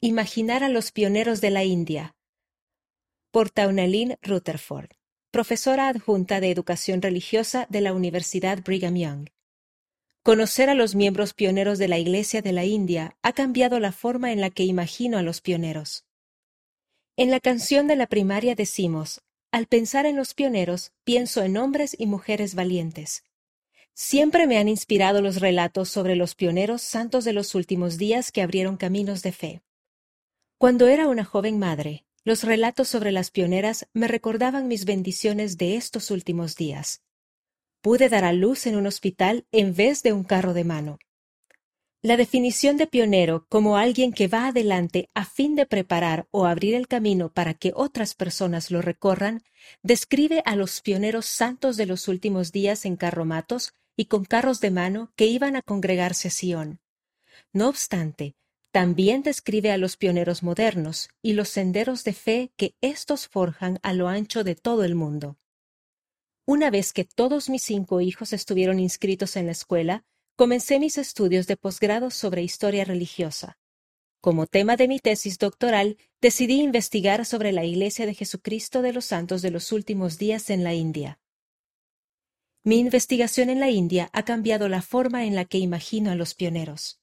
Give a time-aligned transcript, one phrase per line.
[0.00, 2.14] Imaginar a los pioneros de la India.
[3.32, 4.90] Por Taunelin Rutherford,
[5.32, 9.28] profesora adjunta de Educación Religiosa de la Universidad Brigham Young.
[10.22, 14.30] Conocer a los miembros pioneros de la Iglesia de la India ha cambiado la forma
[14.30, 16.04] en la que imagino a los pioneros.
[17.16, 21.96] En la canción de la primaria decimos, al pensar en los pioneros, pienso en hombres
[21.98, 23.24] y mujeres valientes.
[23.94, 28.42] Siempre me han inspirado los relatos sobre los pioneros santos de los últimos días que
[28.42, 29.62] abrieron caminos de fe.
[30.58, 35.76] Cuando era una joven madre, los relatos sobre las pioneras me recordaban mis bendiciones de
[35.76, 37.00] estos últimos días.
[37.80, 40.98] Pude dar a luz en un hospital en vez de un carro de mano.
[42.02, 46.74] La definición de pionero como alguien que va adelante a fin de preparar o abrir
[46.74, 49.44] el camino para que otras personas lo recorran,
[49.84, 54.72] describe a los pioneros santos de los últimos días en carromatos y con carros de
[54.72, 56.80] mano que iban a congregarse a Sion.
[57.52, 58.34] No obstante,
[58.70, 63.92] también describe a los pioneros modernos y los senderos de fe que éstos forjan a
[63.92, 65.38] lo ancho de todo el mundo.
[66.46, 70.04] Una vez que todos mis cinco hijos estuvieron inscritos en la escuela,
[70.36, 73.58] comencé mis estudios de posgrado sobre historia religiosa.
[74.20, 79.04] Como tema de mi tesis doctoral, decidí investigar sobre la Iglesia de Jesucristo de los
[79.04, 81.20] Santos de los Últimos Días en la India.
[82.64, 86.34] Mi investigación en la India ha cambiado la forma en la que imagino a los
[86.34, 87.00] pioneros.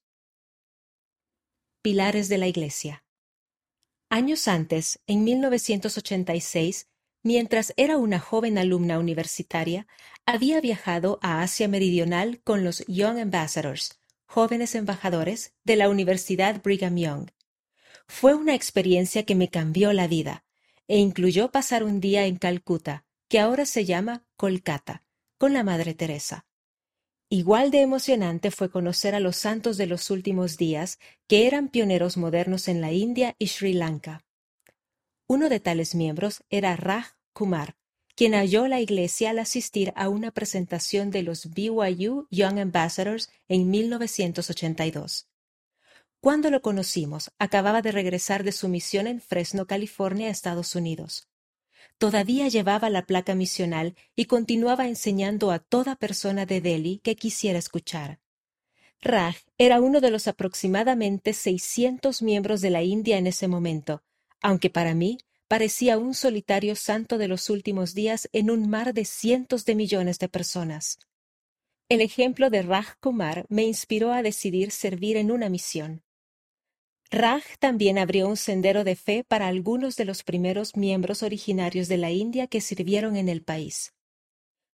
[1.86, 3.03] Pilares de la Iglesia.
[4.09, 6.88] Años antes, en 1986,
[7.22, 9.86] mientras era una joven alumna universitaria,
[10.25, 16.97] había viajado a Asia Meridional con los Young Ambassadors, jóvenes embajadores, de la Universidad Brigham
[16.97, 17.30] Young.
[18.08, 20.44] Fue una experiencia que me cambió la vida,
[20.88, 25.03] e incluyó pasar un día en Calcuta, que ahora se llama Kolkata,
[25.38, 26.47] con la Madre Teresa.
[27.29, 32.17] Igual de emocionante fue conocer a los santos de los últimos días, que eran pioneros
[32.17, 34.23] modernos en la India y Sri Lanka.
[35.27, 37.77] Uno de tales miembros era Raj Kumar,
[38.15, 43.71] quien halló la iglesia al asistir a una presentación de los BYU Young Ambassadors en
[43.71, 45.27] 1982.
[46.21, 51.27] Cuando lo conocimos, acababa de regresar de su misión en Fresno, California, Estados Unidos
[51.97, 57.59] todavía llevaba la placa misional y continuaba enseñando a toda persona de Delhi que quisiera
[57.59, 58.19] escuchar.
[59.01, 64.03] Raj era uno de los aproximadamente seiscientos miembros de la India en ese momento,
[64.41, 69.06] aunque para mí parecía un solitario santo de los últimos días en un mar de
[69.06, 71.00] cientos de millones de personas.
[71.88, 76.01] El ejemplo de Raj Kumar me inspiró a decidir servir en una misión.
[77.15, 81.95] Raj también abrió un sendero de fe para algunos de los primeros miembros originarios de
[81.95, 83.93] la India que sirvieron en el país.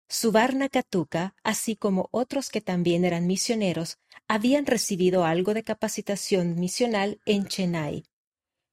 [0.09, 7.21] Subarna Katuka, así como otros que también eran misioneros, habían recibido algo de capacitación misional
[7.25, 8.05] en Chennai.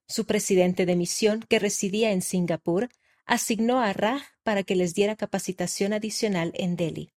[0.06, 2.88] Su presidente de misión, que residía en Singapur,
[3.26, 7.12] asignó a Raj para que les diera capacitación adicional en Delhi.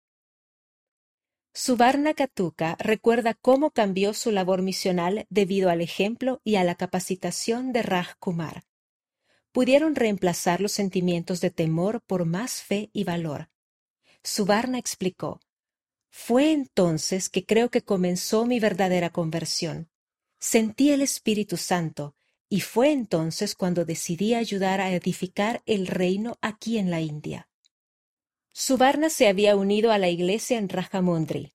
[1.54, 7.74] Subarna Katuka recuerda cómo cambió su labor misional debido al ejemplo y a la capacitación
[7.74, 8.64] de Raj Kumar.
[9.52, 13.50] Pudieron reemplazar los sentimientos de temor por más fe y valor.
[14.24, 15.42] Subarna explicó,
[16.10, 19.90] Fue entonces que creo que comenzó mi verdadera conversión.
[20.40, 22.16] Sentí el Espíritu Santo,
[22.48, 27.51] y fue entonces cuando decidí ayudar a edificar el reino aquí en la India.
[28.54, 31.54] Subarna se había unido a la iglesia en Rajamundry.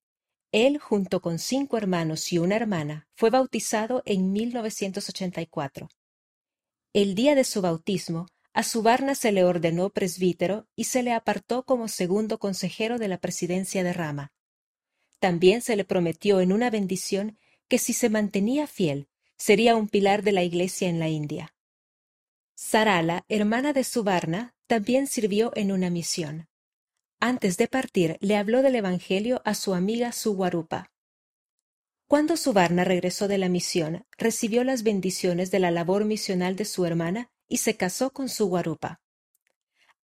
[0.50, 5.90] Él, junto con cinco hermanos y una hermana, fue bautizado en 1984.
[6.94, 11.64] El día de su bautismo, a Subarna se le ordenó presbítero y se le apartó
[11.64, 14.32] como segundo consejero de la presidencia de Rama.
[15.18, 20.22] También se le prometió en una bendición que si se mantenía fiel, sería un pilar
[20.22, 21.54] de la iglesia en la India.
[22.54, 26.48] Sarala, hermana de Subarna, también sirvió en una misión.
[27.20, 30.92] Antes de partir, le habló del Evangelio a su amiga Suwarupa.
[32.06, 36.84] Cuando Subarna regresó de la misión, recibió las bendiciones de la labor misional de su
[36.84, 39.00] hermana y se casó con Suwarupa.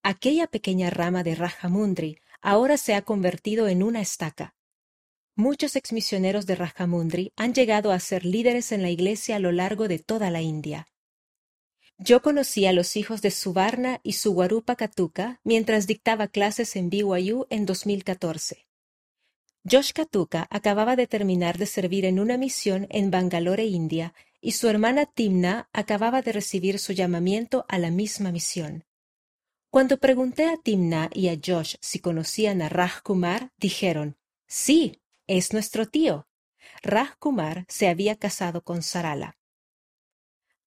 [0.02, 4.56] Aquella pequeña rama de Rajamundri ahora se ha convertido en una estaca.
[5.36, 9.86] Muchos exmisioneros de Rajamundri han llegado a ser líderes en la iglesia a lo largo
[9.86, 10.88] de toda la India.
[12.04, 17.46] Yo conocí a los hijos de Subarna y Suwarupa Katuka mientras dictaba clases en BYU
[17.49, 18.66] en 2014.
[19.70, 24.66] Josh Katuka acababa de terminar de servir en una misión en Bangalore, India, y su
[24.66, 28.84] hermana Timna acababa de recibir su llamamiento a la misma misión.
[29.70, 34.16] Cuando pregunté a Timna y a Josh si conocían a Raj Kumar, dijeron,
[34.48, 36.26] sí, es nuestro tío.
[36.82, 39.37] Raj Kumar se había casado con Sarala.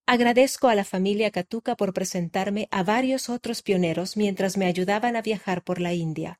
[0.07, 5.23] Agradezco a la familia Katuka por presentarme a varios otros pioneros mientras me ayudaban a
[5.23, 6.39] viajar por la India.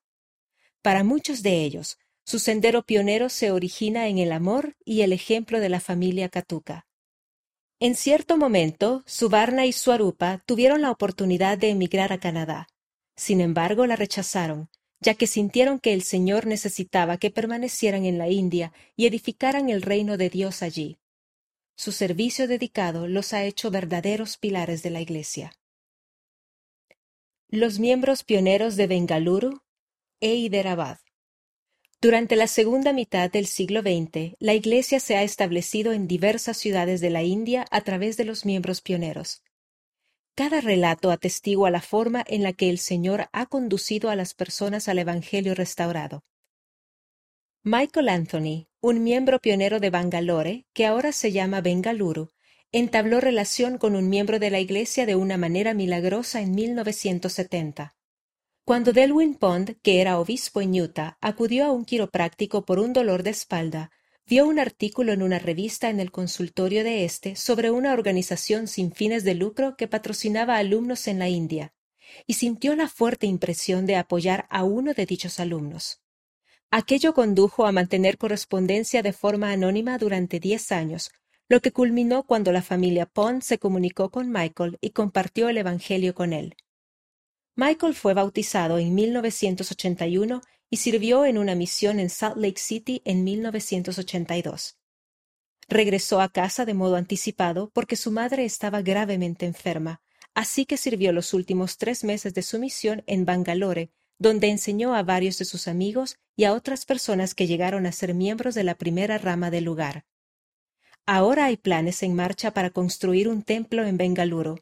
[0.83, 5.59] Para muchos de ellos, su sendero pionero se origina en el amor y el ejemplo
[5.59, 6.85] de la familia Katuka.
[7.79, 12.67] En cierto momento, Subarna y Swarupa tuvieron la oportunidad de emigrar a Canadá.
[13.15, 14.69] Sin embargo, la rechazaron,
[14.99, 19.81] ya que sintieron que el Señor necesitaba que permanecieran en la India y edificaran el
[19.81, 20.99] reino de Dios allí.
[21.77, 25.51] Su servicio dedicado los ha hecho verdaderos pilares de la Iglesia.
[27.49, 29.61] Los miembros pioneros de Bengaluru
[30.21, 30.99] e Hyderabad.
[32.01, 37.01] Durante la segunda mitad del siglo XX, la Iglesia se ha establecido en diversas ciudades
[37.01, 39.43] de la India a través de los miembros pioneros.
[40.33, 44.87] Cada relato atestigua la forma en la que el Señor ha conducido a las personas
[44.87, 46.23] al Evangelio restaurado.
[47.63, 52.29] Michael Anthony, un miembro pionero de Bangalore, que ahora se llama Bengaluru,
[52.71, 57.95] entabló relación con un miembro de la Iglesia de una manera milagrosa en 1970.
[58.63, 63.23] Cuando Delwyn Pond, que era obispo en Utah, acudió a un quiropráctico por un dolor
[63.23, 63.89] de espalda,
[64.27, 68.91] vio un artículo en una revista en el consultorio de este sobre una organización sin
[68.91, 71.73] fines de lucro que patrocinaba alumnos en la India,
[72.27, 76.04] y sintió la fuerte impresión de apoyar a uno de dichos alumnos.
[76.71, 81.11] Aquello condujo a mantener correspondencia de forma anónima durante diez años,
[81.47, 86.15] lo que culminó cuando la familia Pond se comunicó con Michael y compartió el Evangelio
[86.15, 86.55] con él.
[87.55, 93.23] Michael fue bautizado en 1981 y sirvió en una misión en Salt Lake City en
[93.23, 94.77] 1982.
[95.67, 100.01] Regresó a casa de modo anticipado porque su madre estaba gravemente enferma,
[100.33, 105.03] así que sirvió los últimos tres meses de su misión en Bangalore, donde enseñó a
[105.03, 108.75] varios de sus amigos y a otras personas que llegaron a ser miembros de la
[108.75, 110.05] primera rama del lugar.
[111.05, 114.59] Ahora hay planes en marcha para construir un templo en Bengaluru.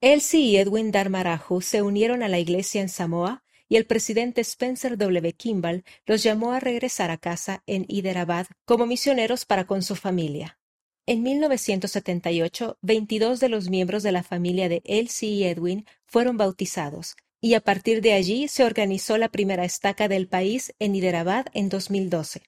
[0.00, 4.98] Elsie y Edwin Dharmaraju se unieron a la iglesia en Samoa y el presidente Spencer
[4.98, 5.32] W.
[5.32, 10.58] Kimball los llamó a regresar a casa en Hyderabad como misioneros para con su familia.
[11.06, 17.16] En 1978, 22 de los miembros de la familia de Elsie y Edwin fueron bautizados,
[17.44, 21.68] y a partir de allí se organizó la primera estaca del país en Hyderabad en
[21.68, 22.40] 2012.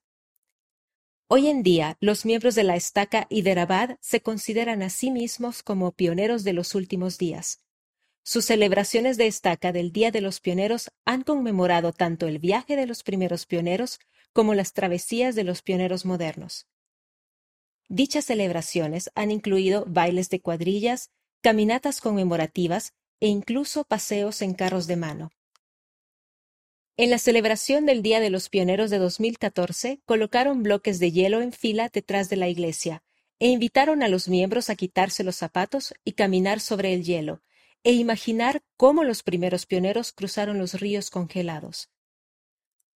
[1.29, 5.93] Hoy en día, los miembros de la estaca Hyderabad se consideran a sí mismos como
[5.93, 7.61] pioneros de los últimos días.
[8.23, 12.87] Sus celebraciones de estaca del Día de los Pioneros han conmemorado tanto el viaje de
[12.87, 14.01] los primeros pioneros
[14.33, 16.69] como las travesías de los pioneros modernos.
[17.91, 21.11] Dichas celebraciones han incluido bailes de cuadrillas,
[21.43, 25.31] caminatas conmemorativas e incluso paseos en carros de mano.
[26.99, 31.53] En la celebración del Día de los Pioneros de 2014, colocaron bloques de hielo en
[31.53, 33.03] fila detrás de la iglesia
[33.39, 37.43] e invitaron a los miembros a quitarse los zapatos y caminar sobre el hielo,
[37.85, 41.91] e imaginar cómo los primeros pioneros cruzaron los ríos congelados.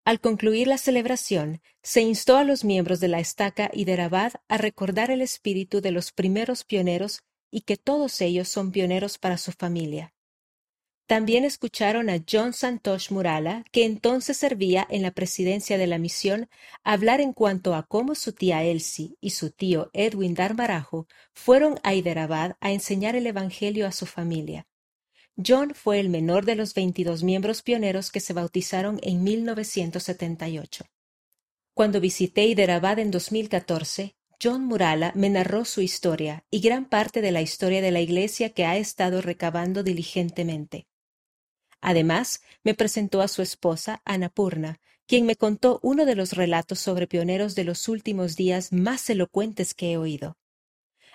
[0.05, 4.33] Al concluir la celebración, se instó a los miembros de la estaca y de Rabad
[4.49, 9.39] a recordar el espíritu de los primeros pioneros y que todos ellos son pioneros para
[9.39, 10.13] su familia.
[11.11, 16.49] También escucharon a John Santosh Murala, que entonces servía en la presidencia de la misión,
[16.85, 21.95] hablar en cuanto a cómo su tía Elsie y su tío Edwin Dharmarajo fueron a
[21.95, 24.69] Hyderabad a enseñar el Evangelio a su familia.
[25.37, 30.85] John fue el menor de los veintidós miembros pioneros que se bautizaron en 1978.
[31.75, 37.31] Cuando visité Hyderabad en 2014, John Murala me narró su historia y gran parte de
[37.31, 40.87] la historia de la Iglesia que ha estado recabando diligentemente.
[41.83, 47.07] Además, me presentó a su esposa, Annapurna, quien me contó uno de los relatos sobre
[47.07, 50.39] pioneros de los últimos días más elocuentes que he oído.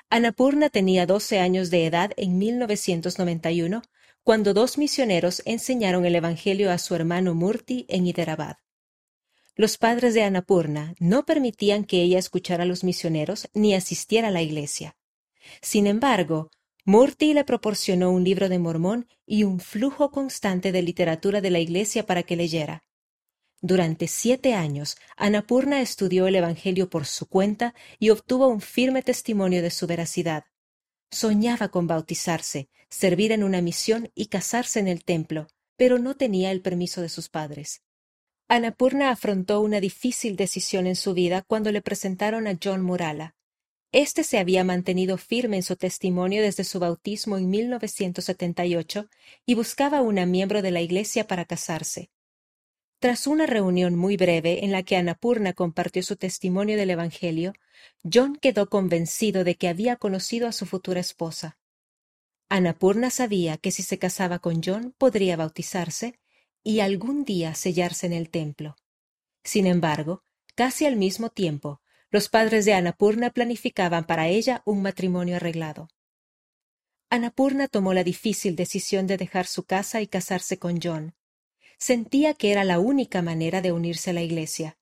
[0.10, 3.82] Annapurna tenía doce años de edad en 1991,
[4.22, 8.58] cuando dos misioneros enseñaron el Evangelio a su hermano Murti en Hyderabad.
[9.58, 14.32] Los padres de Annapurna no permitían que ella escuchara a los misioneros ni asistiera a
[14.32, 14.98] la iglesia.
[15.62, 16.52] Sin embargo,
[16.84, 21.60] Murti le proporcionó un libro de Mormón y un flujo constante de literatura de la
[21.60, 22.84] iglesia para que leyera.
[23.62, 29.62] Durante siete años, Annapurna estudió el Evangelio por su cuenta y obtuvo un firme testimonio
[29.62, 30.44] de su veracidad.
[31.12, 35.48] Soñaba con bautizarse, servir en una misión y casarse en el templo,
[35.78, 37.85] pero no tenía el permiso de sus padres.
[38.48, 43.36] Annapurna afrontó una difícil decisión en su vida cuando le presentaron a John Murala.
[43.92, 49.10] Este se había mantenido firme en su testimonio desde su bautismo en 1978
[49.48, 52.12] y buscaba una miembro de la iglesia para casarse.
[53.00, 57.54] Tras una reunión muy breve en la que Anapurna compartió su testimonio del Evangelio,
[58.04, 61.58] John quedó convencido de que había conocido a su futura esposa.
[62.48, 66.20] Anapurna sabía que si se casaba con John podría bautizarse
[66.66, 68.76] y algún día sellarse en el templo.
[69.44, 70.24] Sin embargo,
[70.56, 71.80] casi al mismo tiempo,
[72.10, 75.90] los padres de Anapurna planificaban para ella un matrimonio arreglado.
[77.12, 81.14] Anapurna tomó la difícil decisión de dejar su casa y casarse con John,
[81.78, 84.80] sentía que era la única manera de unirse a la Iglesia.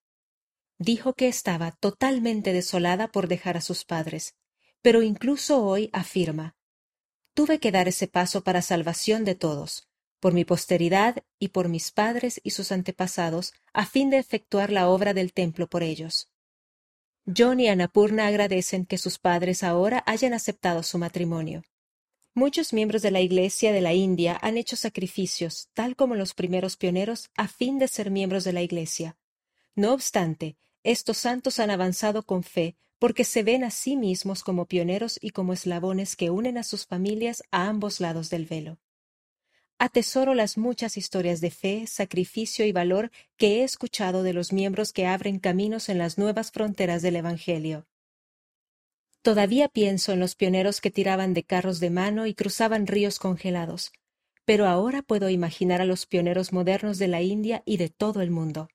[0.80, 4.36] Dijo que estaba totalmente desolada por dejar a sus padres,
[4.82, 6.56] pero incluso hoy afirma
[7.34, 9.90] Tuve que dar ese paso para salvación de todos,
[10.24, 14.88] por mi posteridad y por mis padres y sus antepasados, a fin de efectuar la
[14.88, 16.30] obra del templo por ellos.
[17.26, 21.66] John y Anapurna agradecen que sus padres ahora hayan aceptado su matrimonio.
[22.34, 26.78] Muchos miembros de la Iglesia de la India han hecho sacrificios, tal como los primeros
[26.78, 29.18] pioneros, a fin de ser miembros de la Iglesia.
[29.76, 34.68] No obstante, estos santos han avanzado con fe porque se ven a sí mismos como
[34.68, 38.80] pioneros y como eslabones que unen a sus familias a ambos lados del velo.
[39.80, 44.94] Atesoro las muchas historias de fe, sacrificio y valor que he escuchado de los miembros
[44.94, 47.86] que abren caminos en las nuevas fronteras del Evangelio.
[49.22, 53.92] Todavía pienso en los pioneros que tiraban de carros de mano y cruzaban ríos congelados,
[54.46, 58.32] pero ahora puedo imaginar a los pioneros modernos de la India y de todo el
[58.32, 58.70] mundo.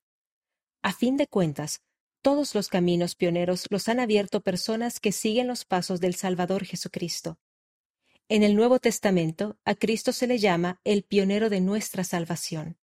[0.83, 1.83] A fin de cuentas,
[2.23, 7.39] todos los caminos pioneros los han abierto personas que siguen los pasos del Salvador Jesucristo.
[8.31, 12.77] En el Nuevo Testamento, a Cristo se le llama el pionero de nuestra salvación.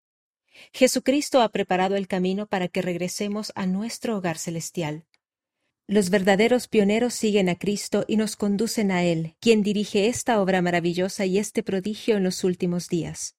[0.72, 5.06] Jesucristo ha preparado el camino para que regresemos a nuestro hogar celestial.
[5.86, 10.62] Los verdaderos pioneros siguen a Cristo y nos conducen a Él, quien dirige esta obra
[10.62, 13.36] maravillosa y este prodigio en los últimos días.